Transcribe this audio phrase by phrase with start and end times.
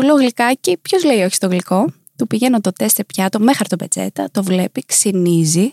[0.00, 1.92] του λέω γλυκάκι, ποιος λέει όχι στο γλυκό.
[2.16, 5.72] Του πηγαίνω το τεστ σε πιάτο με χαρτοπετσέτα, το βλέπει, ξυνίζει.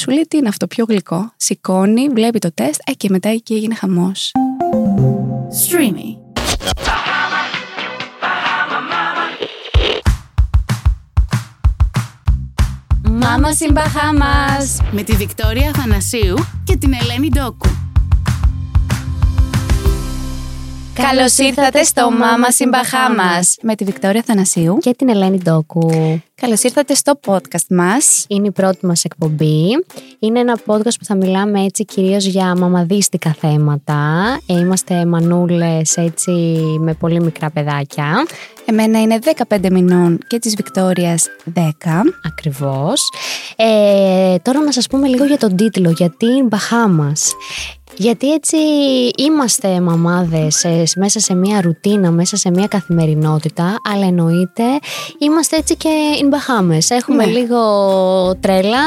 [0.00, 3.54] Σου λέει τι είναι αυτό, πιο γλυκό; Σηκώνει, βλέπει το τεστ, ε, και μετά εκεί
[3.54, 4.32] έγινε χαμός.
[5.66, 6.16] Streamy.
[13.02, 14.86] Μάμα in Bahamas.
[14.92, 16.34] Με τη Βικτόρια Αθανασίου
[16.64, 17.91] και την Ελένη Ντόκου.
[20.94, 24.78] Καλώς ήρθατε στο Mama in Bahamas με τη Βικτόρια Θανασίου.
[24.80, 25.90] και την Ελένη Ντόκου.
[26.42, 28.24] Καλώς ήρθατε στο podcast μας.
[28.28, 29.84] Είναι η πρώτη μας εκπομπή.
[30.18, 34.22] Είναι ένα podcast που θα μιλάμε έτσι κυρίως για μαμαδίστικα θέματα.
[34.46, 36.30] Ε, Είμαστε μανούλες έτσι
[36.78, 38.26] με πολύ μικρά παιδάκια.
[38.64, 41.60] Εμένα είναι 15 μηνών και της Βικτόριας 10.
[42.26, 43.00] Ακριβώς.
[43.56, 45.90] Ε, τώρα να σας πούμε λίγο για τον τίτλο.
[45.90, 47.34] Γιατί Μπαχάμας.
[47.96, 48.56] Γιατί έτσι
[49.16, 54.64] είμαστε μαμάδες ε, μέσα σε μια ρουτίνα, μέσα σε μια καθημερινότητα, αλλά εννοείται
[55.18, 55.88] είμαστε έτσι και
[56.22, 56.86] in Bahamas.
[56.88, 57.32] Έχουμε Ναι.
[57.32, 57.60] λίγο
[58.40, 58.82] τρέλα,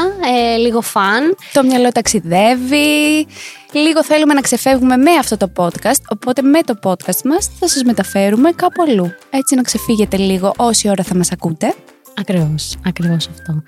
[0.54, 1.34] ε, λίγο φαν.
[1.52, 3.26] Το μυαλό ταξιδεύει.
[3.72, 6.00] Λίγο θέλουμε να ξεφεύγουμε με αυτό το podcast.
[6.08, 9.12] Οπότε με το podcast μας θα σας μεταφέρουμε κάπου αλλού.
[9.30, 11.74] Έτσι να ξεφύγετε λίγο όση ώρα θα μας ακούτε.
[12.18, 13.62] Ακριβώς, ακριβώς αυτό.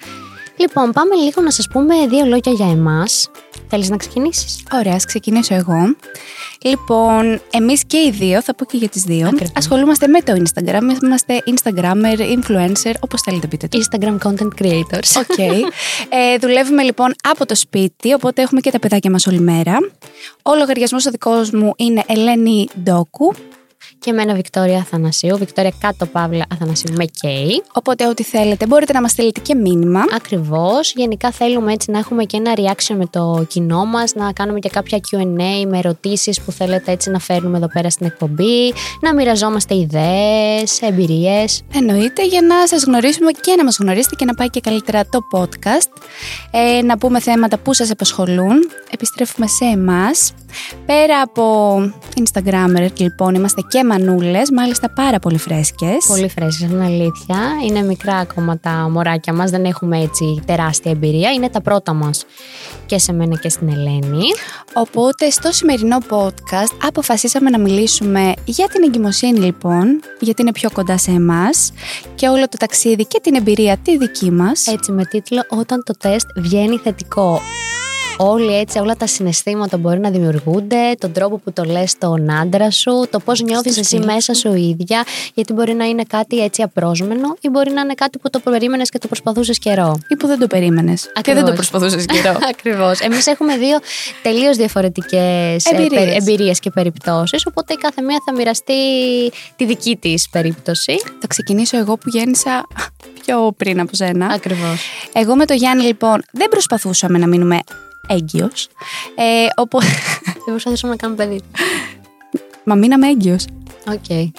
[0.58, 3.30] Λοιπόν, πάμε λίγο να σας πούμε δύο λόγια για εμάς.
[3.68, 5.96] Θέλεις να ξεκινήσεις; Ωραία, ας ξεκινήσω εγώ.
[6.62, 9.50] Λοιπόν, εμείς και οι δύο, θα πω και για τις δύο, Ακριβώς.
[9.54, 10.80] ασχολούμαστε με το Instagram.
[11.02, 13.78] Είμαστε Instagrammer, influencer, όπως θέλετε πείτε το.
[13.78, 15.16] Instagram content creators.
[15.16, 15.38] OK.
[15.38, 19.76] ε, δουλεύουμε λοιπόν από το σπίτι, οπότε έχουμε και τα παιδάκια μας όλη μέρα.
[20.42, 23.34] Ο λογαριασμός ο δικός μου είναι Ελένη Ντόκου,
[23.98, 27.26] Και εμένα Βικτόρια Αθανασίου, Βικτόρια κάτω παύλα Αθανασίου με K.
[27.72, 30.04] οπότε ό,τι θέλετε μπορείτε να μας στείλετε και μήνυμα.
[30.14, 34.58] Ακριβώς, γενικά θέλουμε έτσι να έχουμε και ένα reaction με το κοινό μας, να κάνουμε
[34.58, 39.14] και κάποια Q&A με ερωτήσεις που θέλετε έτσι να φέρνουμε εδώ πέρα στην εκπομπή, να
[39.14, 41.62] μοιραζόμαστε ιδέες, εμπειρίες.
[41.74, 45.18] Εννοείται για να σας γνωρίσουμε και να μας γνωρίσετε και να πάει και καλύτερα το
[45.34, 46.02] podcast.
[46.50, 48.70] Ε, να πούμε θέματα που σας απασχολούν.
[48.90, 50.32] Επιστρέφουμε σε εμάς.
[50.86, 51.74] Πέρα από
[52.16, 56.06] Instagrammer λοιπόν είμαστε και μανούλες, μάλιστα πάρα πολύ φρέσκες.
[56.06, 57.38] Πολύ φρέσκες, είναι αλήθεια.
[57.66, 61.30] Είναι μικρά ακόμα τα μωράκια μας, δεν έχουμε έτσι τεράστια εμπειρία.
[61.30, 62.24] Είναι τα πρώτα μας
[62.86, 64.26] και σε μένα και στην Ελένη.
[64.72, 70.98] Οπότε στο σημερινό podcast αποφασίσαμε να μιλήσουμε για την εγκυμοσύνη λοιπόν, γιατί είναι πιο κοντά
[70.98, 71.72] σε εμάς
[72.14, 74.66] και όλο το ταξίδι και την εμπειρία τη δική μας.
[74.66, 77.40] Έτσι με τίτλο «Όταν το τεστ βγαίνει θετικό».
[78.20, 82.70] Όλοι έτσι, όλα τα συναισθήματα μπορεί να δημιουργούνται, τον τρόπο που το λες στον άντρα
[82.70, 86.62] σου, το πώς νιώθεις εσύ φίλη μέσα σου ίδια, γιατί μπορεί να είναι κάτι έτσι
[86.62, 89.98] απρόσμενο ή μπορεί να είναι κάτι που το περίμενες και το προσπαθούσες καιρό.
[90.08, 91.40] Ή που δεν το περίμενες και Ακριβώς.
[91.42, 92.38] δεν το προσπαθούσες καιρό.
[92.50, 93.00] Ακριβώς.
[93.00, 93.78] Εμείς έχουμε δύο
[94.22, 96.16] τελείως διαφορετικές Εμπειρίες.
[96.16, 97.46] εμπειρίες και περιπτώσεις.
[97.46, 98.74] Οπότε η κάθε μία θα μοιραστεί
[99.56, 100.92] τη δική της περίπτωση.
[101.20, 102.66] Θα ξεκινήσω εγώ που γέννησα
[103.24, 104.26] πιο πριν από σένα.
[104.26, 104.90] Ακριβώς.
[105.12, 107.58] Εγώ με το Γιάννη λοιπόν δεν προσπαθούσαμε να μείνουμε
[108.08, 108.69] έγκυος.
[109.14, 109.86] Ε, οπότε...
[110.34, 111.42] Δεν προσπαθήσαμε να κάνουμε παιδί.
[112.64, 113.46] Μα μείναμε έγκυος.
[113.88, 114.30] Οκ.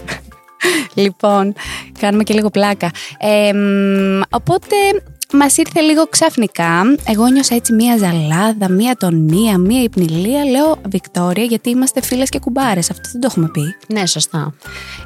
[0.94, 1.54] Λοιπόν,
[2.00, 2.92] κάνουμε και λίγο πλάκα.
[3.20, 4.76] Ε, μ, οπότε
[5.34, 6.82] μας ήρθε λίγο ξαφνικά.
[7.06, 10.46] Εγώ νιώσα έτσι μία ζαλάδα, μία ατονία, μία υπνηλία.
[10.46, 12.90] Λέω Βικτόρια, γιατί είμαστε φίλες και κουμπάρες.
[12.90, 13.76] Αυτό δεν το έχουμε πει.
[13.94, 14.54] Ναι, σωστά.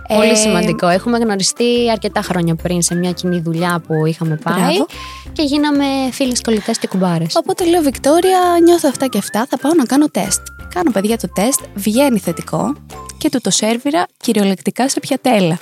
[0.07, 0.87] Ε, Πολύ σημαντικό.
[0.87, 4.85] Έχουμε γνωριστεί αρκετά χρόνια πριν σε μια κοινή δουλειά που είχαμε πάει Μπράβο.
[5.33, 7.35] και γίναμε φίλες κολλητές και κουμπάρες.
[7.35, 10.41] Οπότε λέω Βικτόρια, νιώθω αυτά και αυτά, θα πάω να κάνω τεστ.
[10.73, 12.73] Κάνω παιδιά το τεστ, βγαίνει θετικό
[13.17, 15.59] και του το σέρβιρα κυριολεκτικά σε πιατέλα.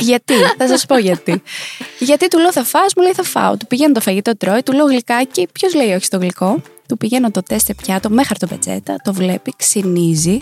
[0.00, 1.42] Γιατί, θα σας πω γιατί.
[1.98, 3.56] γιατί του λέω θα φας, μου λέει θα φάω.
[3.56, 7.30] Του πηγαίνω το φαγητό τρώει, του λέω γλυκάκι, ποιος λέει όχι στο γλυκό; Του πηγαίνω
[7.30, 10.38] το τεστ σε πιάτο με χαρτοπετσέτα, το βλέπει, ξυνίζει.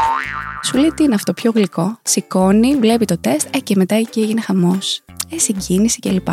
[0.63, 1.99] Σου λέει τι είναι αυτό, πιο γλυκό.
[2.03, 5.03] Σηκώνει, βλέπει το τεστ, ε, και μετά εκεί έγινε χαμός.
[5.35, 6.29] Ε, συγκίνηση κλπ.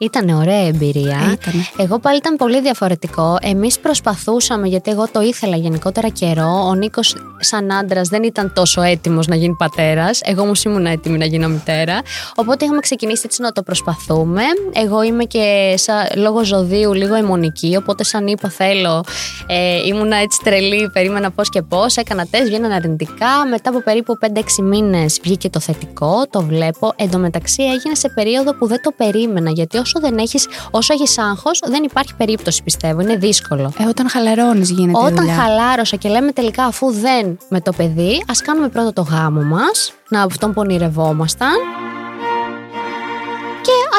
[0.00, 1.18] Ήταν ωραία εμπειρία.
[1.28, 1.66] Ε, ήτανε.
[1.76, 3.36] Εγώ πάλι ήταν πολύ διαφορετικό.
[3.40, 6.66] Εμείς προσπαθούσαμε, γιατί εγώ το ήθελα γενικότερα καιρό.
[6.68, 10.20] Ο Νίκος, σαν άντρας, δεν ήταν τόσο έτοιμος να γίνει πατέρας.
[10.24, 12.00] Εγώ όμως ήμουν έτοιμη να γίνω μητέρα.
[12.34, 14.42] Οπότε είχαμε ξεκινήσει έτσι να το προσπαθούμε.
[14.72, 17.76] Εγώ είμαι και σα, λόγω ζωδίου λίγο αιμονική.
[17.76, 19.04] Οπότε, σαν είπα, θέλω.
[19.46, 21.96] Ε, ήμουνα έτσι τρελή, περίμενα πώς και πώς.
[21.96, 23.46] Έκανα τεστ, βγαίναν αρνητικά.
[23.50, 26.26] Μετά από περίπου 5-6 μήνες βγήκε το θετικό.
[26.30, 26.92] Το βλέπω.
[26.96, 29.50] Εν τω μεταξύ έγινε σε περίοδο που δεν το περίμενα.
[29.50, 33.00] Γιατί όσο δεν έχεις, όσο έχεις άγχος, δεν υπάρχει περίπτωση πιστεύω.
[33.00, 33.72] Είναι δύσκολο.
[33.78, 35.34] Ε, όταν χαλαρώνεις γίνεται η Όταν δουλειά.
[35.34, 39.92] χαλάρωσα και λέμε τελικά αφού δεν με το παιδί, ας κάνουμε πρώτα το γάμο μας,
[40.08, 41.52] να αυτόν που ονειρευόμασταν.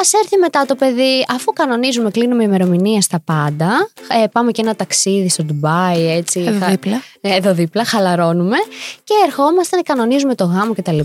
[0.01, 3.90] Και έρθει μετά το παιδί, αφού κανονίζουμε, κλείνουμε ημερομηνίες στα πάντα.
[4.24, 6.40] Ε, πάμε και ένα ταξίδι στο Ντουμπάι, έτσι.
[6.40, 7.01] Εδώ χα- δίπλα.
[7.22, 8.56] ε, Εδώ δίπλα, χαλαρώνουμε.
[9.04, 11.00] Και ερχόμαστε, κανονίζουμε το γάμο κτλ.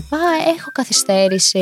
[0.57, 1.59] Έχω καθυστέρηση.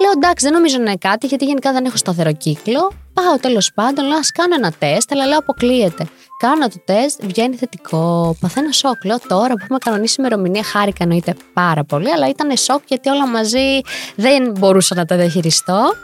[0.00, 2.92] Λέω εντάξει, δεν νομίζω να είναι κάτι, γιατί γενικά δεν έχω σταθερό κύκλο.
[3.12, 6.06] Πάω τέλος πάντων, λέω ας κάνω ένα τεστ, αλλά λέω αποκλείεται.
[6.38, 8.36] Κάνω το τεστ, βγαίνει θετικό.
[8.40, 9.04] Παθαίνω σοκ.
[9.04, 13.26] Λέω τώρα που έχουμε κανονίσει ημερομηνία, χάρηκα εννοείται πάρα πολύ, αλλά ήταν σοκ γιατί όλα
[13.26, 13.80] μαζί
[14.16, 15.94] δεν μπορούσα να τα διαχειριστώ.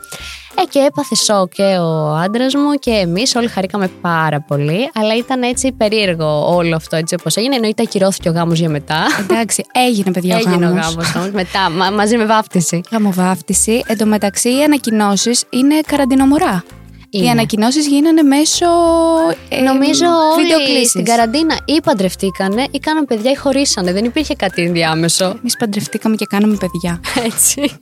[0.59, 4.91] Ε, και έπαθε σοκ και ο άντρας μου και εμείς όλοι χαρήκαμε πάρα πολύ.
[4.95, 7.55] Αλλά ήταν έτσι περίεργο όλο αυτό έτσι όπως έγινε.
[7.55, 8.97] Εννοείται ακυρώθηκε ο γάμος για μετά.
[9.21, 10.85] Εντάξει, έγινε παιδιά ο Έγινε ο γάμος.
[10.87, 12.81] γάμος όμω μετά, μα- μαζί με βάφτιση.
[12.91, 13.83] Γαμοβάφτιση.
[13.87, 16.65] Εν τω μεταξύ, οι ανακοινώσεις είναι καραντινομορά.
[17.15, 17.31] Οι Είναι.
[17.31, 18.67] ανακοινώσεις γίνανε μέσω.
[19.49, 20.89] ε, Νομίζω όλοι βιντεοκλήσης.
[20.91, 23.93] στην καραντίνα ή παντρευτήκανε ή κάναν παιδιά ή χωρίσανε.
[23.93, 25.25] Δεν υπήρχε κάτι ενδιάμεσο.
[25.25, 27.01] Εμείς παντρευτήκαμε και κάναμε παιδιά.
[27.33, 27.77] Έτσι.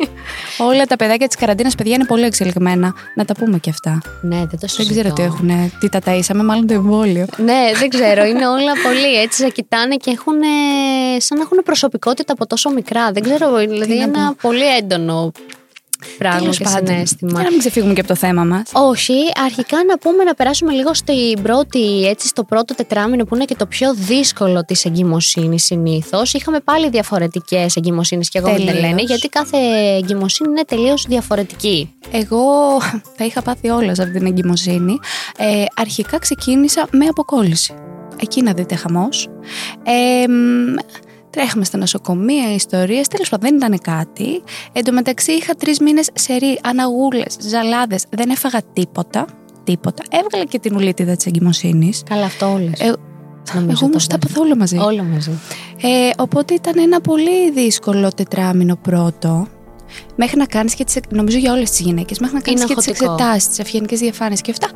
[0.58, 2.94] Όλα τα παιδάκια της καραντίνας, παιδιά, είναι πολύ εξελιγμένα.
[3.16, 4.00] Να τα πούμε και αυτά.
[4.22, 4.94] ναι, δεν το Δεν συζητώ.
[5.00, 5.50] ξέρω τι έχουν.
[5.80, 7.26] Τι τα ταΐσαμε, μάλλον το εμβόλιο.
[7.36, 8.24] Ναι, δεν ξέρω.
[8.24, 9.42] Είναι όλα πολύ έτσι.
[9.42, 10.34] Σε κοιτάνε και έχουν.
[11.18, 13.12] σαν να έχουν προσωπικότητα από τόσο μικρά.
[13.12, 13.56] Δεν ξέρω.
[13.56, 14.48] Δηλαδή, να ένα πω.
[14.48, 15.32] πολύ έντονο
[16.18, 16.86] πράγμα Τέλος και πάντων.
[16.86, 17.32] συνέστημα.
[17.32, 18.62] Για να μην ξεφύγουμε και από το θέμα μας.
[18.72, 19.14] Όχι,
[19.44, 23.54] αρχικά να πούμε να περάσουμε λίγο στην πρώτη, έτσι, στο πρώτο τετράμινο που είναι και
[23.54, 26.32] το πιο δύσκολο της εγκυμοσύνης συνήθως.
[26.34, 28.84] Είχαμε πάλι διαφορετικές εγκυμοσύνες και εγώ με την Τελείως.
[28.84, 29.56] Ελένη, γιατί κάθε
[29.96, 31.94] εγκυμοσύνη είναι τελείως διαφορετική.
[32.10, 32.42] Εγώ
[33.18, 34.98] τα είχα πάθει όλα σε αυτή την εγκυμοσύνη.
[35.36, 37.74] Ε, αρχικά ξεκίνησα με αποκόλληση.
[38.20, 39.28] Εκεί να δείτε χαμός.
[39.82, 40.74] Ε, μ,
[41.32, 44.42] τρέχαμε στα νοσοκομεία, ιστορίες, τέλος πάντων δεν ήταν κάτι.
[44.72, 49.26] Εν τω μεταξύ είχα τρεις μήνες σερή, αναγούλες, ζαλάδες, δεν έφαγα τίποτα.
[49.64, 50.02] Τίποτα.
[50.10, 52.02] Έβγαλα και την ουλίτιδα της εγκυμοσύνης.
[52.08, 52.80] Καλά, αυτό όλες.
[52.80, 52.92] Ε,
[53.54, 54.76] εγώ όμως τα έπαθα όλα μαζί.
[54.78, 55.30] Όλα μαζί.
[55.82, 59.46] Ε, οπότε ήταν ένα πολύ δύσκολο τετράμινο πρώτο.
[60.16, 60.98] Μέχρι να κάνεις και τις.
[61.08, 62.18] Νομίζω για όλες τις γυναίκες.
[62.18, 63.12] Μέχρι να κάνεις Είναι και τις αγχωτικό.
[63.12, 64.68] εξετάσεις, τις ευγενικέ διαφάνειες και αυτά.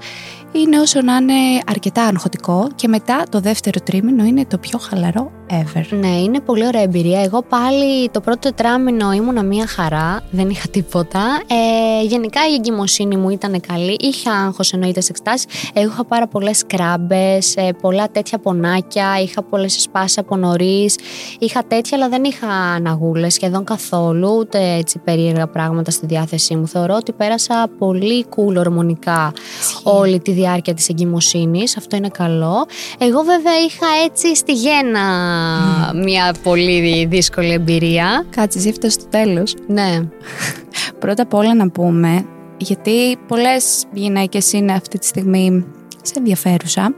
[0.53, 1.33] Είναι όσο να είναι
[1.67, 2.69] αρκετά αγχωτικό.
[2.75, 5.85] Και μετά το δεύτερο τρίμηνο είναι το πιο χαλαρό ever.
[5.91, 7.23] Ναι, είναι πολύ ωραία εμπειρία.
[7.23, 11.43] Εγώ πάλι το πρώτο τετράμινο ήμουνα μία χαρά, δεν είχα τίποτα.
[11.47, 13.97] Ε, γενικά η εγκυμοσύνη μου ήταν καλή.
[14.01, 15.47] Είχα άγχος εννοείται σε εξετάσει.
[15.73, 19.21] Εγώ είχα πάρα πολλές κράμπες, πολλά τέτοια πονάκια.
[19.23, 20.99] Είχα πολλές σπάσει από νωρίς.
[21.39, 24.37] Είχα τέτοια, αλλά δεν είχα αναγούλες σχεδόν καθόλου.
[24.39, 26.69] Ούτε έτσι περίεργα πράγματα στη διάθεσή μου.
[26.69, 29.33] Θεωρώ ότι πέρασα πολύ cool ορμονικά
[29.83, 31.77] όλη τη διάρκεια της εγκυμοσύνης.
[31.77, 32.67] Αυτό είναι καλό.
[32.99, 35.01] Εγώ βέβαια είχα έτσι στη γέννα
[36.07, 38.27] μια πολύ δύσκολη εμπειρία.
[38.31, 39.55] Κάτσε, εσύ έφτασε στο τέλος.
[39.67, 40.01] Ναι.
[40.99, 45.65] Πρώτα απ' όλα να πούμε, γιατί πολλές γυναίκες είναι αυτή τη στιγμή
[46.03, 46.95] σε ενδιαφέρουσα,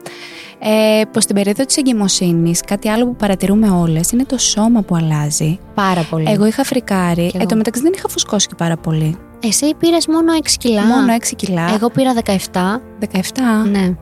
[0.59, 4.97] ε, πως στην περίοδο της εγκυμοσύνης κάτι άλλο που παρατηρούμε όλες είναι το σώμα που
[4.97, 5.59] αλλάζει.
[5.75, 6.31] Πάρα πολύ.
[6.31, 7.39] Εγώ είχα φρικάρει, εγώ.
[7.39, 9.17] εν τω μεταξύ δεν είχα φουσκώσει και πάρα πολύ.
[9.43, 10.83] Εσύ πήρες μόνο 6 κιλά.
[10.83, 11.71] Μόνο 6 κιλά.
[11.75, 12.81] Εγώ πήρα 17.
[13.01, 13.69] 17.
[13.71, 13.97] Ναι.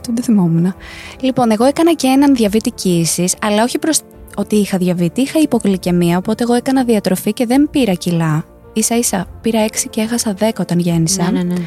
[0.00, 0.74] Αυτό δεν θυμόμουν.
[1.20, 4.00] Λοιπόν, εγώ έκανα και έναν διαβήτη κύσης, αλλά όχι προς
[4.36, 8.44] ότι είχα διαβήτη, είχα υπογλυκαιμία, οπότε εγώ έκανα διατροφή και δεν πήρα κιλά.
[8.72, 11.30] Ίσα ίσα πήρα 6 και έχασα 10 όταν γέννησα.
[11.30, 11.60] Ναι, ναι, ναι.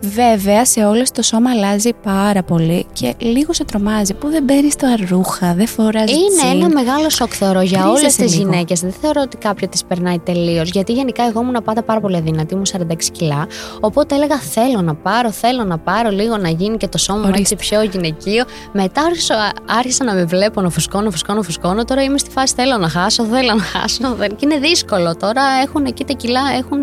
[0.00, 4.70] Βέβαια, σε όλες το σώμα αλλάζει πάρα πολύ και λίγο σε τρομάζει που δεν μπαίνει
[4.70, 8.50] στο αρούχα, δεν φοράς Είναι ένα μεγάλο σοκ, θεωρώ, για Κρίζεσαι όλες τις λίγο.
[8.50, 8.80] γυναίκες.
[8.80, 10.70] Δεν θεωρώ ότι κάποια τις περνάει τελείως.
[10.70, 13.46] Γιατί γενικά εγώ ήμουν πάντα πάρα πολύ αδύνατη, ήμουν 46 κιλά.
[13.80, 17.24] Οπότε έλεγα θέλω να πάρω, θέλω να πάρω λίγο να γίνει και το σώμα μου
[17.28, 17.54] Ορίστε.
[17.54, 18.44] έτσι πιο γυναικείο.
[18.72, 21.84] Μετά άρχισα, άρχισα να με βλέπω να φουσκώνω, φουσκώνω, φουσκώνω.
[21.84, 24.14] Τώρα είμαι στη φάση θέλω να χάσω, θέλω να χάσω.
[24.18, 25.16] Δεν- Και είναι δύσκολο.
[25.16, 26.80] Τώρα έχουν εκεί τα κιλά, έχουν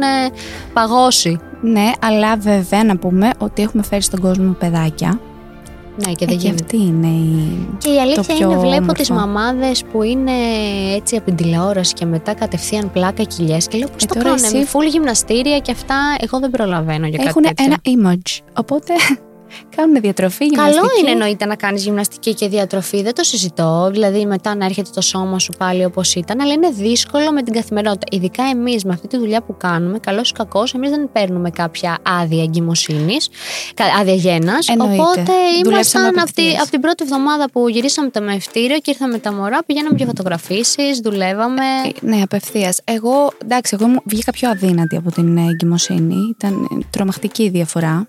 [0.74, 1.40] παγώσει.
[1.72, 5.20] Ναι, αλλά βέβαια να πούμε ότι έχουμε φέρει στον κόσμο παιδάκια.
[6.06, 6.64] Ναι, και Ε, δεν και γίνεται.
[6.64, 7.68] αυτή είναι η.
[7.78, 8.92] Και η αλήθεια το πιο είναι, βλέπω όμορφο.
[8.94, 10.32] τις μαμάδες που είναι
[10.96, 14.26] έτσι από την τηλεόραση και μετά κατευθείαν πλάκα κοιλιές και λέω πώς Ε, το τώρα
[14.30, 14.44] κάνουν.
[14.44, 17.76] εσύ- Με full γυμναστήρια και αυτά, εγώ δεν προλαβαίνω για Έχουν κάτι τέτοιο.
[17.94, 18.40] ένα image.
[18.58, 18.94] Οπότε
[19.76, 21.02] κάνουν διατροφή, Καλό γυμναστική.
[21.02, 23.90] είναι εννοείται να κάνεις γυμναστική και διατροφή, δεν το συζητώ.
[23.92, 27.54] Δηλαδή, μετά να έρχεται το σώμα σου πάλι όπως ήταν, αλλά είναι δύσκολο με την
[27.54, 28.08] καθημερινότητα.
[28.16, 31.98] Ειδικά εμείς με αυτή τη δουλειά που κάνουμε, καλός ή κακός, εμείς δεν παίρνουμε κάποια
[32.22, 33.30] άδεια εγκυμοσύνης,
[34.00, 34.68] άδεια γέννας.
[34.68, 34.94] Εννοείται.
[35.02, 35.32] Οπότε
[35.64, 36.62] Δουλέψαμε ήμασταν από, τη, απευθείας.
[36.62, 41.00] από την πρώτη εβδομάδα που γυρίσαμε το μευτήριο και ήρθαμε τα μωρά, πηγαίναμε για φωτογραφίσεις,
[41.04, 41.62] δουλεύαμε.
[41.86, 42.80] Ε, Ναι, απευθείας.
[42.84, 46.16] Εγώ, εντάξει, εγώ μου βγήκα πιο αδύνατη από την ε, εγκυμοσύνη.
[46.38, 48.08] Ήταν ε, τρομακτική η διαφορά.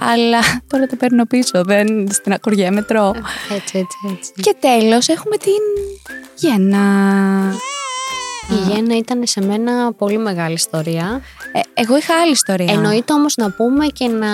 [0.00, 1.64] Αλλά τώρα το παίρνω πίσω.
[1.64, 3.12] Δεν στεναχωριέμαι, τρώω.
[3.54, 4.32] Έτσι, έτσι, έτσι.
[4.40, 5.62] Και τέλος έχουμε την
[6.34, 6.78] γέννα.
[8.50, 11.20] Η γέννα ήταν σε μένα πολύ μεγάλη ιστορία.
[11.52, 12.72] Ε, εγώ είχα άλλη ιστορία.
[12.72, 14.28] Εννοείται όμως να πούμε και να...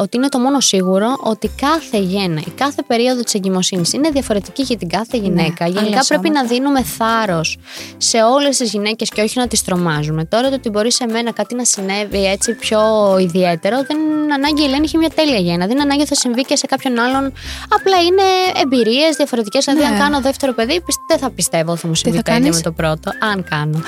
[0.00, 4.62] ότι είναι το μόνο σίγουρο ότι κάθε γέννα, η κάθε περίοδο της εγκυμοσύνης είναι διαφορετική
[4.62, 5.64] για την κάθε γυναίκα.
[5.64, 6.42] άλλα Γενικά πρέπει σώματα.
[6.42, 7.58] να δίνουμε θάρρος
[7.96, 10.24] σε όλες τις γυναίκες και όχι να τις τρομάζουμε.
[10.24, 12.80] Τώρα το ότι μπορεί σε μένα κάτι να συνέβη έτσι πιο
[13.20, 13.98] ιδιαίτερο, δεν
[14.34, 15.66] είναι ανάγκη η Ελένη είχε μια τέλεια γέννα.
[15.66, 17.32] Δεν είναι ανάγκη ότι θα συμβεί και σε κάποιον άλλον.
[17.68, 18.22] Απλά είναι
[18.62, 19.64] εμπειρίες διαφορετικές.
[19.64, 19.86] Δηλαδή, Ναι.
[19.86, 22.42] αν κάνω δεύτερο παιδί, πιστε- δεν θα πιστεύω ότι θα μου συμβεί θα το ίδιο
[22.44, 23.10] κάνεις; με το πρώτο.
[23.32, 23.82] Αν κάνω.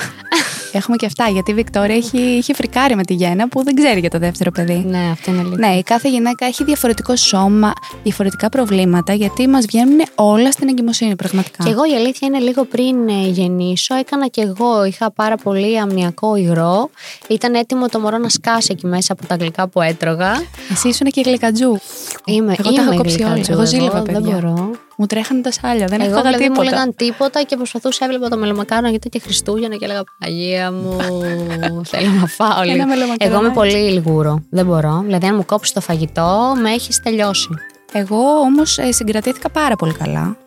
[0.77, 3.99] Έχουμε και αυτά, γιατί η Βικτόρια έχει, έχει φρικάρει με τη γέννα που δεν ξέρει
[3.99, 4.85] για το δεύτερο παιδί.
[4.87, 5.67] ναι, αυτό είναι αλήθεια.
[5.67, 11.15] Ναι, η κάθε γυναίκα έχει διαφορετικό σώμα, διαφορετικά προβλήματα, γιατί μας βγαίνουν όλα στην εγκυμοσύνη,
[11.15, 11.63] πραγματικά.
[11.63, 15.79] Και εγώ η αλήθεια είναι λίγο πριν ε, γεννήσω, έκανα και εγώ, είχα πάρα πολύ
[15.79, 16.89] αμνιακό υγρό.
[17.29, 20.31] Ήταν έτοιμο το μωρό να σκάσει εκεί μέσα από τα γλυκά που έτρωγα.
[20.71, 21.79] Εσύ ήσουν και γλυκατζού.
[22.25, 23.27] Είμαι, Εγώ τα είμαι έχω κόψει όλα.
[23.33, 24.33] γλυκατζού Εγώ ζήλευα, Δεν παιδιά.
[24.33, 24.71] μπορώ.
[24.97, 26.67] Μου τρέχανε τα σάλια, δεν Εγώ έφαγα δηλαδή μου τίποτα.
[26.67, 30.97] έλεγαν τίποτα και προσπαθούσα, έβλεπα το μελομακάρονα γιατί ήταν και Χριστούγεννα και έλεγα Παναγία μου,
[31.91, 32.73] θέλω να φάω λίγο.
[32.73, 33.23] Ένα μελομακαρονάκι.
[33.23, 34.43] Εγώ είμαι πολύ λιγούρο.
[34.49, 35.01] Δεν μπορώ.
[35.05, 37.49] Δηλαδή, αν μου κόψεις το φαγητό, με έχεις τελειώσει.
[37.91, 40.37] Εγώ όμως συγκρατήθηκα πάρα πολύ καλά.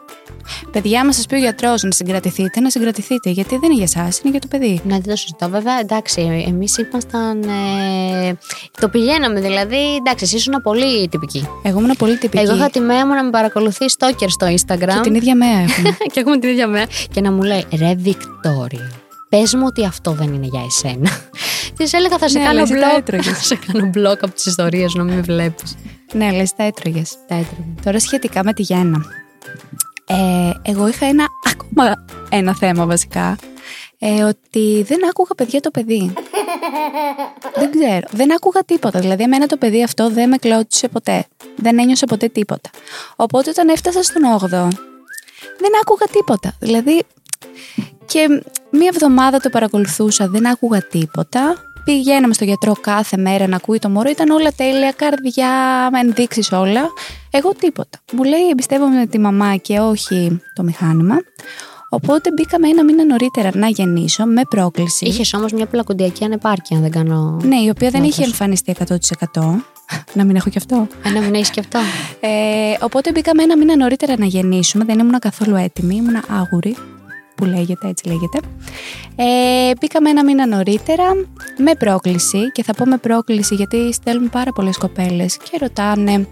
[0.73, 3.31] Παιδιά, άμα σας πει ο γιατρός να συγκρατηθείτε, να συγκρατηθείτε.
[3.31, 4.81] Γιατί δεν είναι για εσά, είναι για το παιδί.
[4.85, 5.49] Ναι, δεν το συζητώ.
[5.49, 7.43] Βέβαια, εντάξει, εμείς ήμασταν.
[7.43, 8.37] Ε,
[8.81, 9.95] το πηγαίναμε, δηλαδή.
[9.97, 11.49] Εντάξει, εσύ ήσουν πολύ τυπική.
[11.63, 12.43] Εγώ ήμουν πολύ τυπική.
[12.43, 14.93] Εγώ είχα τη μέα μου να με παρακολουθεί stalker στο Instagram.
[14.95, 15.97] Και την ίδια μέρα έχουμε.
[16.13, 16.87] και έχουμε την ίδια μέρα.
[17.13, 18.91] Και να μου λέει, ρε Βικτόρια,
[19.29, 21.11] πες μου ότι αυτό δεν είναι για εσένα.
[21.77, 22.99] Τη έλεγα, θα σε Ναι, κάνω αλλά εσύ τα μπλοκ.
[22.99, 23.27] έτρωγες.
[23.39, 25.75] Θα σε κάνω μπλοκ από τις ιστορίες να μην με βλέπεις.
[26.13, 27.11] ναι, λες, τα έτρωγες.
[27.29, 27.65] Τα έτρωγα.
[27.85, 29.05] Τώρα σχετικά με τη γέννα.
[30.09, 33.37] Ε, εγώ είχα ένα ακόμα ένα θέμα βασικά.
[33.99, 36.13] Ε, ότι δεν άκουγα παιδιά το παιδί.
[37.61, 38.07] δεν ξέρω.
[38.11, 39.01] Δεν άκουγα τίποτα.
[39.01, 41.27] Δηλαδή, εμένα το παιδί αυτό δεν με κλώτσισε ποτέ.
[41.57, 42.71] Δεν ένιωσε ποτέ τίποτα.
[43.17, 44.69] Οπότε, όταν έφτασα στον 8ο,
[45.59, 46.57] δεν άκουγα τίποτα.
[46.61, 47.03] Δηλαδή,
[48.07, 51.68] και μία εβδομάδα το παρακολουθούσα, δεν άκουγα τίποτα.
[51.89, 55.51] Πηγαίναμε στο γιατρό κάθε μέρα να ακούει το μωρό, ήταν όλα τέλεια, καρδιά,
[56.03, 56.81] ενδείξεις όλα.
[57.31, 57.99] Εγώ τίποτα.
[58.13, 61.17] Μου λέει εμπιστεύομαι τη μαμά και όχι το μηχάνημα.
[61.91, 65.07] Οπότε μπήκαμε ένα μήνα νωρίτερα να γεννήσω με πρόκληση.
[65.07, 67.41] Είχες όμως μια πλακοντιακή ανεπάρκεια, αν δεν κάνω.
[67.43, 68.27] Ναι, η οποία δεν είχε Λάθος.
[68.27, 68.75] εμφανιστεί
[69.35, 69.41] 100%.
[70.19, 70.87] να μην έχω κι αυτό.
[71.05, 71.79] Ένα μην έχεις και αυτό.
[72.21, 72.29] Ε,
[72.81, 74.85] οπότε μπήκαμε ένα μήνα νωρίτερα να γεννήσουμε.
[74.85, 75.97] Δεν ήμουν καθόλου έτοιμη.
[75.97, 76.77] Ήμουν άγουρη,
[77.39, 78.39] που λέγεται, έτσι λέγεται.
[79.17, 81.05] Ε, μπήκαμε ένα μήνα νωρίτερα
[81.59, 82.51] με πρόκληση.
[82.53, 86.27] Και θα πω με πρόκληση γιατί στέλνουν πάρα πολλές κοπέλες και ρωτάνε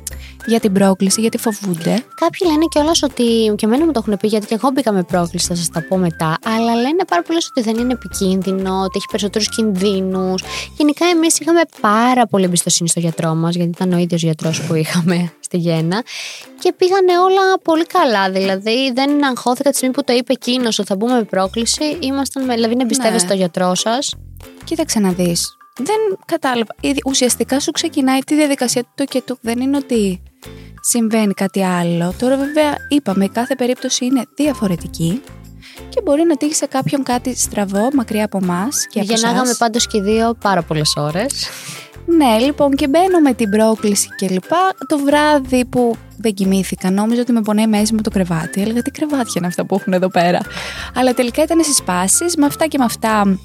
[0.46, 2.04] για την πρόκληση, γιατί φοβούνται.
[2.14, 3.54] Κάποιοι λένε κιόλας ότι.
[3.56, 5.84] και εμένα μου το έχουν πει, γιατί και εγώ μπήκα με πρόκληση, θα σας τα
[5.88, 6.36] πω μετά.
[6.44, 10.42] Αλλά λένε πάρα πολλές ότι δεν είναι επικίνδυνο, ότι έχει περισσότερους κινδύνους.
[10.76, 14.74] Γενικά, εμείς είχαμε πάρα πολύ εμπιστοσύνη στο γιατρό μας, γιατί ήταν ο ίδιος γιατρός που
[14.74, 16.02] είχαμε στη Γέννα.
[16.58, 18.30] Και πήγανε όλα πολύ καλά.
[18.30, 21.96] Δηλαδή, δεν αγχώθηκα τη στιγμή που το είπε εκείνος ότι θα μπούμε με πρόκληση.
[22.00, 23.32] Ήμασταν με, δηλαδή, να εμπιστεύεστε Ναι.
[23.32, 24.14] το γιατρό σας.
[24.64, 25.56] Κοίταξε να δεις.
[25.78, 26.74] Δεν κατάλαβα.
[26.80, 29.38] Ήδη- Ουσιαστικά σου ξεκινάει τη διαδικασία του το και του.
[29.40, 30.22] Δεν είναι ότι
[30.88, 32.14] συμβαίνει κάτι άλλο.
[32.19, 35.23] Τώρα, βέβαια, είπαμε, η κάθε περίπτωση είναι διαφορετική
[35.88, 39.57] και μπορεί να τύχει σε κάποιον κάτι στραβό μακριά από εμάς και από Γεννάγαμε εσάς.
[39.57, 41.49] πάντως και οι δύο πάρα πολλές ώρες.
[42.07, 44.75] Ναι, λοιπόν, και μπαίνω με την πρόκληση και λοιπά.
[44.87, 48.61] Το βράδυ που δεν κοιμήθηκα, νόμιζα ότι με πονάει μέση μου το κρεβάτι.
[48.61, 50.40] Έλεγα τι κρεβάτια είναι αυτά που έχουν εδώ πέρα;
[50.95, 52.25] Αλλά τελικά ήταν στις πάσει.
[52.38, 53.38] Με αυτά και με αυτά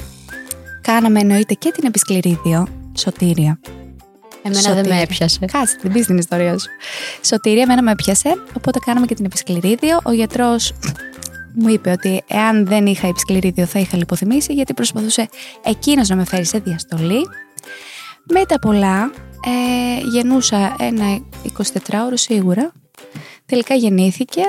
[0.82, 2.68] κάναμε εννοείται και την επισκληρίδιο.
[2.98, 3.60] Σωτήρια.
[4.44, 5.02] Εμένα δεν με Σωτήρια.
[5.02, 5.40] έπιασε.
[5.52, 6.68] Κάτσε, δεν πεις την ιστορία σου.
[7.26, 8.42] Σωτήρια, εμένα με έπιασε.
[8.58, 10.00] Οπότε κάναμε και την επισκληρίδιο.
[10.04, 10.74] Ο γιατρός
[11.54, 15.30] μου είπε ότι εάν δεν είχα επισκληρίδιο θα είχα λιποθυμήσει γιατί προσπαθούσε
[15.64, 17.28] εκείνος να με φέρει σε διαστολή.
[18.24, 19.12] Με τα πολλά
[19.46, 21.22] ε, γεννούσα ένα
[21.58, 22.72] 24ωρο σίγουρα.
[23.46, 24.42] Τελικά γεννήθηκε.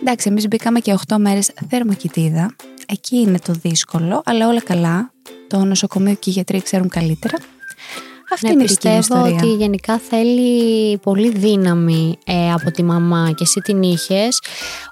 [0.00, 2.56] Εντάξει, εμείς μπήκαμε και 8 μέρες θερμοκοιτίδα.
[2.86, 5.10] Εκεί είναι το δύσκολο, αλλά όλα καλά.
[5.48, 7.36] Το νοσοκομείο και οι γιατροί ξέρουν καλύτερα.
[8.32, 9.36] Αυτή Ναι, είναι η δική μου πιστεύω ιστορία.
[9.48, 14.40] ότι γενικά θέλει πολύ δύναμη ε, από τη μαμά και εσύ την είχες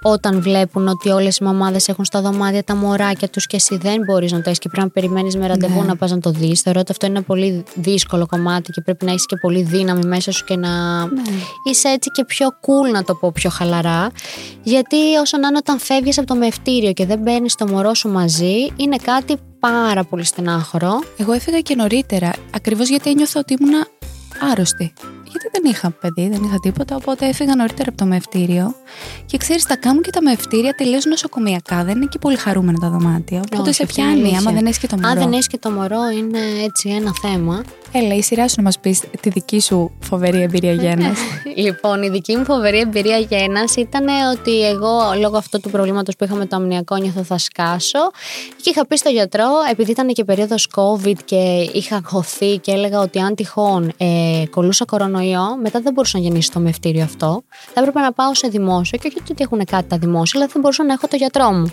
[0.03, 3.97] όταν βλέπουν ότι όλες οι μαμάδες έχουν στα δωμάτια τα μωράκια τους και εσύ δεν
[4.07, 5.87] μπορείς να το έχεις και πρέπει να περιμένεις με ραντεβού Ναι.
[5.87, 6.61] να πας να το δεις.
[6.61, 10.07] Θεωρώ ότι αυτό είναι ένα πολύ δύσκολο κομμάτι και πρέπει να έχεις και πολύ δύναμη
[10.07, 11.23] μέσα σου και να Ναι.
[11.71, 14.11] είσαι έτσι και πιο cool, να το πω πιο χαλαρά.
[14.63, 18.09] Γιατί όσο να είναι όταν φεύγεις από το μευτήριο και δεν παίρνει το μωρό σου
[18.09, 19.37] μαζί, είναι κάτι
[19.69, 21.03] πάρα πολύ στενάχωρο.
[21.17, 23.75] Εγώ έφυγα και νωρίτερα, ακριβώς γιατί ένιωθα ότι ήμουν
[24.51, 24.93] άρρωστη.
[25.23, 28.75] Γιατί δεν είχα παιδί, δεν είχα τίποτα, οπότε έφυγα νωρίτερα από το μευτήριο.
[29.27, 31.85] Και ξέρεις, τα κάνουν και τα μευτήρια τελείως νοσοκομιακά.
[31.85, 33.39] Δεν είναι και πολύ χαρούμενα τα δωμάτια.
[33.39, 34.39] Οπότε Όχι, σε αυτή είναι πιάνει, αλήθεια.
[34.39, 35.09] άμα δεν έχεις και το μωρό.
[35.09, 37.63] Αν δεν έχεις και το μωρό, είναι έτσι ένα θέμα.
[37.97, 41.15] Έλα, η σειρά σου να μας πεις τη δική σου φοβερή εμπειρία γέννα.
[41.57, 46.25] Λοιπόν, η δική μου φοβερή εμπειρία γέννα ήταν ότι εγώ λόγω αυτού του προβλήματος που
[46.25, 48.11] είχα με το αμνιακό νιώθω θα σκάσω.
[48.63, 53.01] Και είχα πει στο γιατρό, επειδή ήταν και περίοδος COVID και είχα αγχωθεί και έλεγα
[53.01, 57.43] ότι αν τυχόν ε, κολούσα κορονοϊό, μετά δεν μπορούσα να γεννήσω το μευτήριο αυτό.
[57.75, 60.61] Θα έπρεπε να πάω σε δημόσιο και όχι ότι έχουν κάτι τα δημόσια, αλλά δεν
[60.61, 61.73] μπορούσα να έχω το γιατρό μου.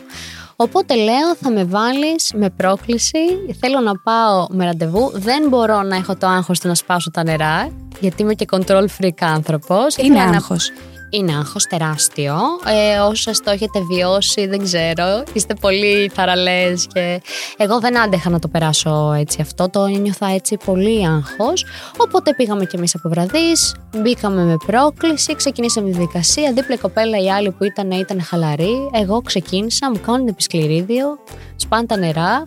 [0.62, 3.18] Οπότε λέω θα με βάλεις με πρόκληση,
[3.60, 7.24] θέλω να πάω με ραντεβού, δεν μπορώ να έχω το άγχος του να σπάσω τα
[7.24, 9.96] νερά, γιατί είμαι και control freak άνθρωπος.
[9.98, 10.72] Είναι Ήθελα να- άγχος;
[11.14, 12.36] Είναι άγχος τεράστιο.
[12.66, 15.24] Ε, όσοι το έχετε βιώσει, δεν ξέρω.
[15.34, 17.22] Είστε πολύ θαραλές και
[17.58, 19.70] εγώ δεν άντεχα να το περάσω έτσι αυτό.
[19.70, 21.66] Το νιώθα έτσι πολύ άγχος.
[21.98, 26.54] Οπότε πήγαμε κι εμείς από βραδείς, μπήκαμε με πρόκληση, ξεκινήσαμε τη δικασία.
[26.54, 28.90] Δίπλα η κοπέλα η άλλη που ήταν, ήταν χαλαρή.
[28.94, 31.18] Εγώ ξεκίνησα, μου κάνουν επισκληρίδιο,
[31.56, 32.44] σπάνε τα νερά.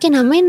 [0.00, 0.44] Και να μην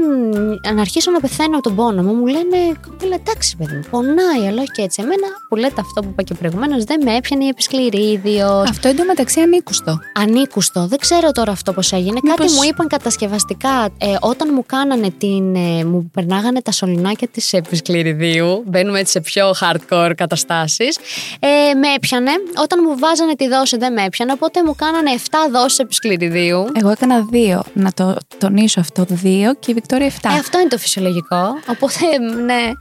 [0.76, 4.48] να αρχίσω να πεθαίνω από τον πόνο μου, μου λένε κοπέλα, εντάξει παιδί μου, πονάει,
[4.48, 5.02] αλλά όχι και έτσι.
[5.02, 8.48] Εμένα που λέτε αυτό που είπα και προηγουμένως, δεν με έπιανε η επισκληρίδιο.
[8.60, 10.00] Αυτό εντωμεταξύ ανήκουστο.
[10.14, 10.88] Ανήκουστο.
[10.88, 12.20] Δεν ξέρω τώρα αυτό πώς έγινε.
[12.24, 13.90] Μήπως- Κάτι μου είπαν κατασκευαστικά.
[13.98, 15.56] Ε, όταν μου κάνανε την.
[15.56, 18.64] ε, μου περνάγανε τα σωληνάκια της επισκληριδίου.
[18.68, 20.98] Μπαίνουμε έτσι σε πιο hardcore καταστάσεις.
[21.40, 22.32] Ε, με έπιανε.
[22.62, 24.32] Όταν μου βάζανε τη δόση δεν με έπιανε.
[24.32, 25.18] Οπότε μου κάνανε 7
[25.52, 26.66] δόσεις επισκληριδίου.
[26.74, 27.64] Εγώ έκανα δύο.
[27.74, 29.06] Να το τονίσω αυτό.
[29.10, 30.14] Δύο και η Βικτόρια 7.
[30.24, 31.44] Ε, αυτό είναι το φυσιολογικό.
[31.68, 32.72] Οπότε, ναι.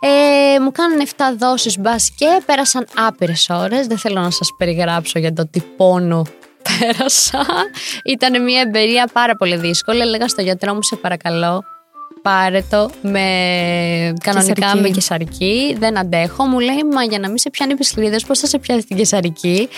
[0.00, 3.86] Ε, μου κάνανε 7 δόσεις μπας και πέρασαν άπειρες ώρες.
[3.86, 6.26] Δεν θέλω να σας περιγράψω για το τι πόνο
[6.78, 7.46] πέρασα.
[8.04, 10.00] Ήταν μια εμπειρία πάρα πολύ δύσκολη.
[10.00, 11.64] Έλεγα στο γιατρό μου, σε παρακαλώ,
[12.22, 13.20] πάρε το με
[14.20, 14.80] κανονικά Κεσαρική.
[14.80, 15.76] με κεσαρική.
[15.78, 16.44] Δεν αντέχω.
[16.44, 19.68] Μου λέει, μα για να μην σε πιάνει επισκληρίδες, πώς θα σε πιάσει την κεσαρική;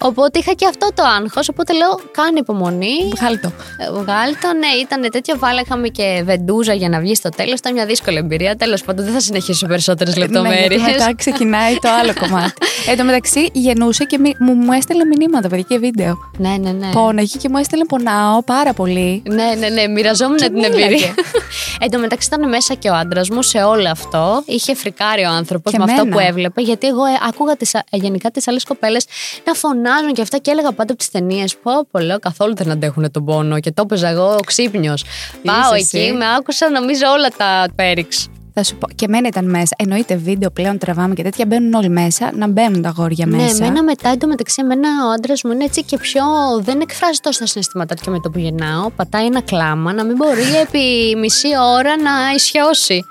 [0.00, 1.48] Οπότε είχα και αυτό το άγχος.
[1.48, 2.94] Οπότε λέω, κάνε υπομονή.
[3.16, 3.48] Βγάλ το.
[3.78, 5.38] Ε, Βγάλει το, ναι, ήταν τέτοιο.
[5.38, 7.58] Βάλεχαμε και βεντούζα για να βγει στο τέλος.
[7.58, 8.56] Ήταν μια δύσκολη εμπειρία.
[8.56, 10.66] Τέλος πάντων, δεν θα συνεχίσω περισσότερες Ναι, λεπτομέρειες.
[10.80, 12.52] γιατί μετά ξεκινάει το άλλο κομμάτι.
[12.88, 16.14] Εν τω μεταξύ γεννούσε και μη- μου, μου έστελνε μηνύματα, παιδιά, και βίντεο.
[16.38, 16.86] ναι, ναι, ναι.
[16.92, 19.22] Πόναγε και μου έστελνε πονάω πάρα πολύ.
[19.28, 20.84] Ναι, ναι, ναι, μοιραζόμουν Και την μίλαγε.
[20.84, 21.14] εμπειρία.
[21.88, 24.42] Εν τω μεταξύ ήταν μέσα και ο άντρας μου σε όλο αυτό.
[24.46, 26.16] Είχε φρικάρει ο άνθρωπος Και με αυτό εμένα.
[26.16, 26.60] που έβλεπε.
[26.62, 29.06] Γιατί εγώ ε, άκουγα τις, α- ε, γενικά τις άλλες κοπέλες
[29.44, 31.56] να φωνάζουν και αυτά και έλεγα πάντα από τις ταινίες.
[31.56, 33.60] Πω, πω, λέω καθόλου δεν αντέχουν τον πόνο.
[33.60, 35.04] Και το έπαιζα εγώ ξύπνιος.
[35.42, 35.98] Πάω εσύ.
[35.98, 38.28] εκεί, με άκουσα νομίζω όλα τα πέριξ.
[38.58, 39.76] Θα σου πω, και εμένα ήταν μέσα.
[39.78, 43.64] Εννοείται βίντεο πλέον τραβάμε και τέτοια μπαίνουν όλοι μέσα, να μπαίνουν τα αγόρια Ναι, μέσα.
[43.64, 46.22] εμένα μετά εντωμεταξύ, εμένα ο άντρας μου είναι έτσι και πιο.
[46.60, 48.90] Δεν εκφράζει τόσο τα συναισθήματά του και με το που γεννάω.
[48.90, 53.04] Πατάει ένα κλάμα να μην μπορεί επί μισή ώρα να ισιώσει.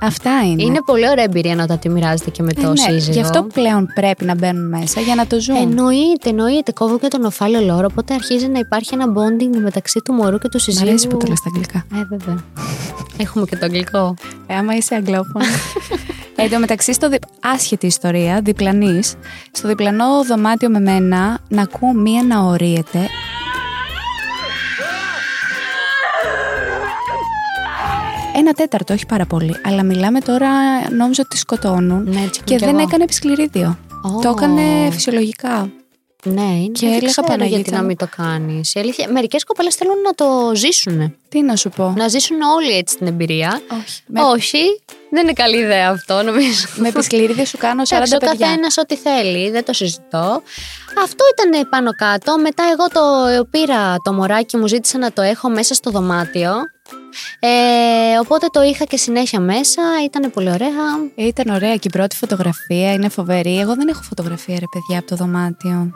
[0.00, 0.62] Αυτά είναι.
[0.62, 3.12] Είναι πολύ ωραία εμπειρία να τα τη μοιράζεται και με Ε, το ναι, σύζυγο.
[3.12, 5.56] Γι' αυτό πλέον πρέπει να μπαίνουν μέσα για να το ζουν.
[5.56, 6.72] Εννοείται, εννοείται.
[6.72, 10.48] Κόβω και τον οφάλιο λόρο, οπότε αρχίζει να υπάρχει ένα bonding μεταξύ του μωρού και
[10.48, 10.88] του Μ' συζύγου.
[10.88, 11.84] αρέσει που το λες στα αγγλικά.
[11.94, 12.44] Ε, βέβαια.
[13.16, 14.14] Έχουμε και το αγγλικό.
[14.46, 15.44] Ε, άμα είσαι αγγλόφωνο.
[16.36, 17.18] ε, εν τω μεταξύ, στο δι...
[17.40, 19.14] άσχετη ιστορία, διπλανής,
[19.50, 22.98] στο διπλανό δωμάτιο με μένα, να ακούω μία να ορίεται.
[28.38, 29.54] Ένα τέταρτο, όχι πάρα πολύ.
[29.64, 30.48] Αλλά μιλάμε τώρα,
[30.90, 32.02] νόμιζα ότι τη σκοτώνουν.
[32.08, 32.80] Ναι, έτσι και κι δεν εγώ.
[32.88, 33.78] έκανε επισκληρίδιο.
[34.16, 34.18] Ω.
[34.20, 35.70] Το έκανε φυσιολογικά.
[36.24, 36.72] Ναι, είναι.
[36.72, 37.86] Και δεν έλεγα, ξέρω Παναγίτα γιατί να μου.
[37.86, 38.72] μην το κάνεις.
[39.12, 41.14] Μερικές κοπέλες θέλουν να το ζήσουν.
[41.28, 41.94] Τι να σου πω.
[41.96, 43.60] Να ζήσουν όλοι έτσι την εμπειρία.
[43.82, 44.02] Όχι.
[44.06, 44.58] Με, Όχι,
[45.10, 46.66] δεν είναι καλή ιδέα αυτό, νομίζω.
[46.76, 48.46] με επισκληρίδιο σου κάνω 40 Εντάξει, ο παιδιά.
[48.46, 50.42] καθένας ό,τι θέλει, δεν το συζητώ.
[51.04, 52.38] Αυτό ήταν πάνω κάτω.
[52.38, 56.52] Μετά εγώ το πήρα το μωράκι, μου ζήτησε να το έχω μέσα στο δωμάτιο.
[57.40, 60.68] Ε, οπότε το είχα και συνέχεια μέσα, ήταν πολύ ωραία.
[61.14, 63.58] Ε, Ήταν ωραία και η πρώτη φωτογραφία είναι φοβερή.
[63.58, 65.92] Εγώ δεν έχω φωτογραφία, ρε παιδιά, από το δωμάτιο.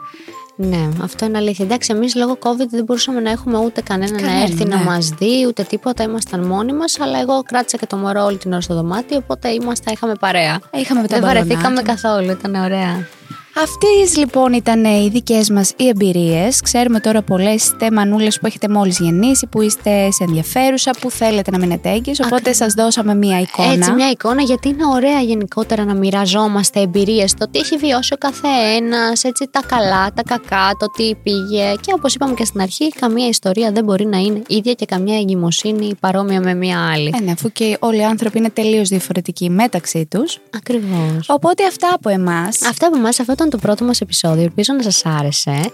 [0.55, 1.65] Ναι, αυτό είναι αλήθεια.
[1.65, 4.83] Εντάξει, εμείς λόγω COVID δεν μπορούσαμε να έχουμε ούτε κανένα να Κανένα, έρθει να ναι.
[4.83, 6.03] μας δει, ούτε τίποτα.
[6.03, 6.99] Ήμασταν μόνοι μας.
[6.99, 10.59] Αλλά εγώ κράτησα και το μωρό όλη την ώρα στο δωμάτιο, οπότε είμαστε, είχαμε παρέα.
[10.71, 11.93] Ε, Είχαμε τα Δεν βαρεθήκαμε μπαλονάκια.
[11.93, 13.07] καθόλου, ήταν ωραία.
[13.57, 16.61] Αυτές λοιπόν ήταν οι δικές μας οι εμπειρίες.
[16.61, 21.51] Ξέρουμε τώρα πολλές είστε μανούλες που έχετε μόλις γεννήσει, που είστε σε ενδιαφέρουσα, που θέλετε
[21.51, 22.19] να μείνετε έγκυες.
[22.19, 23.73] Οπότε σας δώσαμε μία εικόνα.
[23.73, 27.33] Έτσι, μια εικόνα, γιατί είναι ωραία γενικότερα να μοιραζόμαστε εμπειρίες.
[27.33, 31.73] Το τι έχει βιώσει ο καθένας, έτσι τα καλά, τα κακά, το τι πήγε.
[31.81, 35.17] Και όπως είπαμε και στην αρχή, καμία ιστορία δεν μπορεί να είναι ίδια και καμία
[35.17, 37.13] εγκυμοσύνη παρόμοια με μία άλλη.
[37.19, 40.39] Ε, ναι, αφού και όλοι οι άνθρωποι είναι τελείως διαφορετικοί μεταξύ τους.
[40.55, 41.25] Ακριβώς.
[41.27, 42.61] Οπότε αυτά από εμάς.
[42.61, 44.43] Αυτά από εμάς, αυτό ήταν το πρώτο μας επεισόδιο.
[44.43, 45.69] Ελπίζω να σας άρεσε.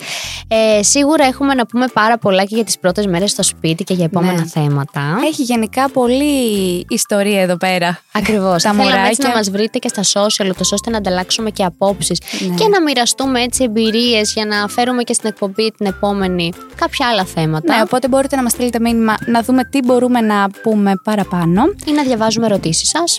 [0.47, 3.93] Ε, σίγουρα έχουμε να πούμε πάρα πολλά και για τις πρώτες μέρες στο σπίτι και
[3.93, 4.45] για επόμενα Ναι.
[4.45, 5.01] θέματα.
[5.27, 7.99] Έχει γενικά πολλή ιστορία εδώ πέρα.
[8.11, 8.63] Ακριβώς.
[8.63, 9.27] Τα Θέλαμε έτσι μωράκια.
[9.27, 12.55] να μας βρείτε και στα social, ούτως ώστε να ανταλλάξουμε και απόψεις Ναι.
[12.55, 17.25] και να μοιραστούμε έτσι εμπειρίες για να φέρουμε και στην εκπομπή την επόμενη κάποια άλλα
[17.25, 17.75] θέματα.
[17.75, 21.61] Ναι, οπότε μπορείτε να μας στείλετε μήνυμα να δούμε τι μπορούμε να πούμε παραπάνω.
[21.85, 23.17] Ή να διαβάζουμε ερωτήσεις σας.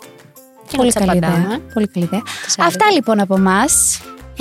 [0.69, 1.31] Και Πολύ να τις καλή ιδέα.
[1.31, 1.59] απαντάμε.
[1.75, 2.23] Πολύ καλή ιδέα.
[2.45, 2.77] Τις άρεσε.
[2.77, 3.65] Αυτά λοιπόν από εμά.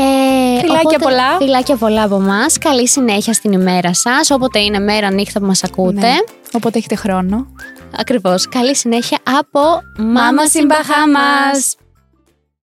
[0.01, 1.37] Ε, Φιλάκια πολλά.
[1.37, 2.57] Φιλάκια πολλά από εμάς.
[2.57, 4.31] Καλή συνέχεια στην ημέρα σας.
[4.31, 5.99] Όποτε είναι μέρα, νύχτα που μας ακούτε.
[5.99, 6.15] Ναι.
[6.51, 7.47] Όποτε έχετε χρόνο.
[7.97, 8.49] Ακριβώς.
[8.49, 9.59] Καλή συνέχεια από
[9.97, 11.75] Μάμα στην Μπαχάμας.